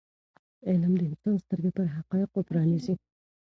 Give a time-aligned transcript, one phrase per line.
[0.67, 2.93] علم د انسان سترګې پر حقایضو پرانیزي.